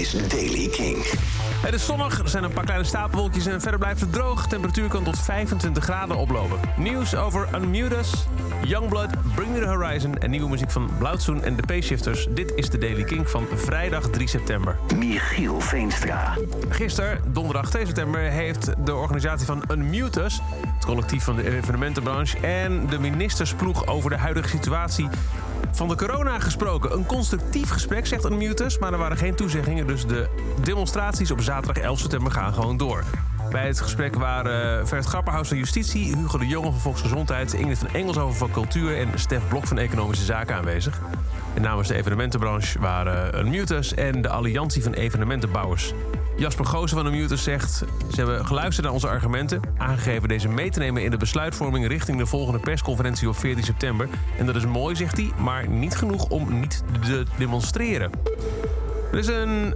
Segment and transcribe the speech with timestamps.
[0.00, 0.96] is Daily King.
[1.62, 4.46] Het is zonnig, er zijn een paar kleine stapelwolkjes en verder blijft het droog.
[4.46, 6.58] Temperatuur kan tot 25 graden oplopen.
[6.76, 8.12] Nieuws over Unmute Us,
[8.64, 10.18] Youngblood, Bring Me The Horizon...
[10.18, 12.26] en nieuwe muziek van Blauwtsoen en de P-Shifters.
[12.30, 14.78] Dit is de Daily King van vrijdag 3 september.
[14.96, 16.36] Michiel Veenstra.
[16.68, 20.40] Gisteren, donderdag 2 september, heeft de organisatie van Unmute Us...
[20.74, 22.38] het collectief van de evenementenbranche...
[22.38, 25.08] en de ministersploeg over de huidige situatie
[25.72, 26.92] van de corona gesproken.
[26.92, 29.86] Een constructief gesprek, zegt Unmute Us, maar er waren geen toezeggingen...
[29.86, 30.28] dus de
[30.62, 33.04] demonstraties op zaterdag 11 september gaan gewoon door.
[33.50, 36.16] Bij het gesprek waren Vert Grapperhaus van Justitie...
[36.16, 37.52] Hugo de Jonge van Volksgezondheid...
[37.52, 38.96] Ingrid van Engelshoven van Cultuur...
[38.98, 41.00] en Stef Blok van Economische Zaken aanwezig.
[41.54, 45.92] En namens de evenementenbranche waren Unmutus en de Alliantie van Evenementenbouwers.
[46.40, 47.72] Jasper Goosen van Unmutus zegt...
[48.10, 49.60] ze hebben geluisterd naar onze argumenten...
[49.78, 51.86] aangegeven deze mee te nemen in de besluitvorming...
[51.86, 54.08] richting de volgende persconferentie op 14 september.
[54.38, 58.10] En dat is mooi, zegt hij, maar niet genoeg om niet te demonstreren.
[59.12, 59.74] Er is een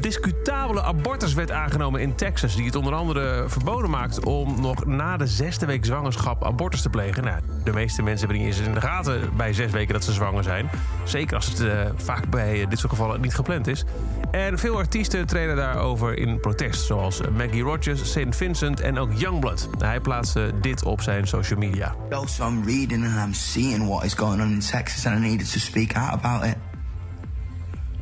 [0.00, 2.56] discutabele abortuswet aangenomen in Texas...
[2.56, 6.88] die het onder andere verboden maakt om nog na de zesde week zwangerschap abortus te
[6.88, 7.24] plegen.
[7.24, 10.12] Nou, de meeste mensen hebben niet eens in de gaten bij zes weken dat ze
[10.12, 10.70] zwanger zijn.
[11.04, 13.84] Zeker als het uh, vaak bij dit soort gevallen niet gepland is.
[14.30, 16.84] En veel artiesten treden daarover in protest.
[16.84, 18.36] Zoals Maggie Rogers, St.
[18.36, 19.68] Vincent en ook Youngblood.
[19.78, 21.94] Hij plaatste dit op zijn social media.
[22.24, 25.52] So I'm reading and I'm seeing what is going on in Texas and I needed
[25.52, 26.56] to speak out about it.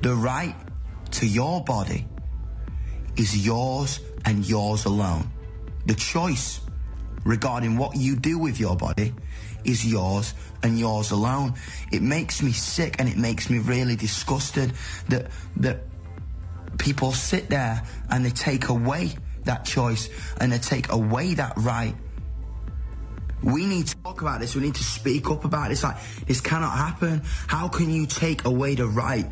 [0.00, 0.63] The right
[1.14, 2.06] to your body
[3.16, 5.30] is yours and yours alone.
[5.86, 6.60] The choice
[7.24, 9.14] regarding what you do with your body
[9.64, 11.54] is yours and yours alone.
[11.92, 14.72] It makes me sick and it makes me really disgusted
[15.08, 15.84] that that
[16.78, 19.12] people sit there and they take away
[19.44, 20.08] that choice
[20.40, 21.94] and they take away that right.
[23.42, 24.54] We need to talk about this.
[24.54, 25.84] We need to speak up about this.
[25.84, 27.22] Like this cannot happen.
[27.46, 29.30] How can you take away the right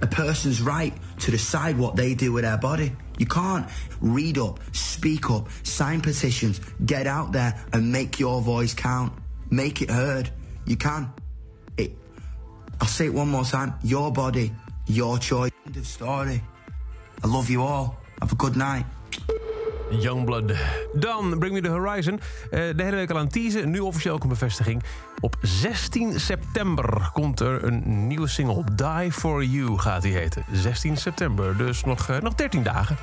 [0.00, 2.92] a person's right to decide what they do with their body.
[3.18, 3.66] You can't
[4.00, 9.12] read up, speak up, sign petitions, get out there and make your voice count.
[9.50, 10.30] Make it heard.
[10.66, 11.12] You can.
[11.76, 11.92] It,
[12.80, 13.74] I'll say it one more time.
[13.82, 14.52] Your body,
[14.86, 15.52] your choice.
[15.66, 16.42] End of story.
[17.22, 18.00] I love you all.
[18.20, 18.86] Have a good night.
[19.90, 20.52] Youngblood.
[20.92, 22.14] Dan Bring Me The Horizon.
[22.14, 23.70] Uh, de hele week al aan teasen.
[23.70, 24.82] Nu officieel ook een bevestiging.
[25.20, 28.64] Op 16 september komt er een nieuwe single.
[28.74, 30.44] Die For You gaat die heten.
[30.52, 32.96] 16 september, dus nog, uh, nog 13 dagen.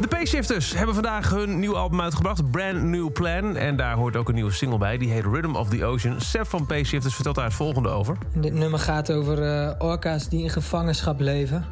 [0.00, 2.50] De P-Shifters hebben vandaag hun nieuwe album uitgebracht.
[2.50, 3.56] Brand New Plan.
[3.56, 4.98] En daar hoort ook een nieuwe single bij.
[4.98, 6.20] Die heet Rhythm of the Ocean.
[6.20, 8.16] Seb van P-Shifters vertelt daar het volgende over.
[8.34, 11.64] Dit nummer gaat over uh, orka's die in gevangenschap leven.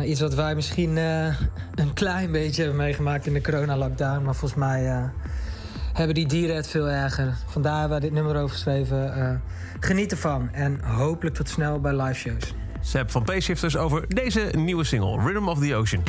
[0.00, 1.26] Nou, iets wat wij misschien uh,
[1.74, 4.24] een klein beetje hebben meegemaakt in de corona-lockdown.
[4.24, 5.04] Maar volgens mij uh,
[5.92, 7.34] hebben die dieren het veel erger.
[7.46, 9.18] Vandaar we dit nummer over geschreven.
[9.18, 9.30] Uh,
[9.80, 12.54] geniet ervan en hopelijk tot snel bij live shows.
[12.80, 16.02] Seb van P-Shifters over deze nieuwe single, Rhythm of the Ocean.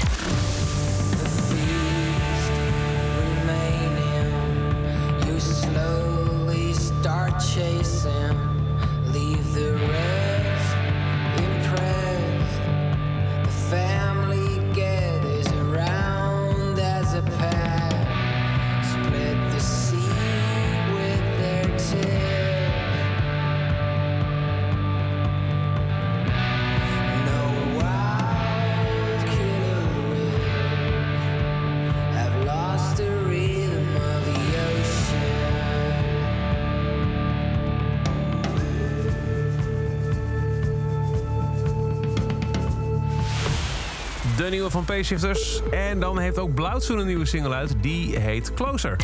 [44.38, 45.62] De nieuwe van P-Shifters.
[45.72, 47.74] En dan heeft ook Blauwtsoen een nieuwe single uit.
[47.82, 48.96] Die heet Closer.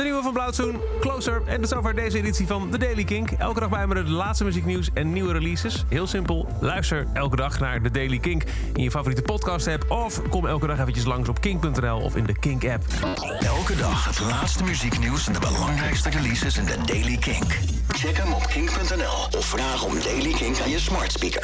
[0.00, 1.42] De nieuwe van Blauwtsoen, Closer.
[1.46, 3.30] En dat is over deze editie van The Daily Kink.
[3.30, 5.84] Elke dag bij me de laatste muzieknieuws en nieuwe releases.
[5.88, 8.42] Heel simpel, luister elke dag naar The Daily Kink
[8.74, 9.90] in je favoriete podcast app.
[9.90, 12.84] Of kom elke dag eventjes langs op kink.nl of in de Kink app.
[13.40, 17.58] Elke dag het laatste muzieknieuws en de belangrijkste releases in The Daily Kink.
[17.88, 21.38] Check hem op kink.nl of vraag om Daily Kink aan je smart speaker.